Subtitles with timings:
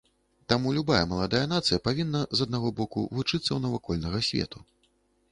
[0.51, 4.63] Таму любая маладая нацыя павінна, з аднаго боку, вучыцца ў навакольнага свету.